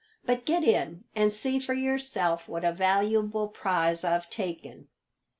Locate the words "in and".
0.63-1.31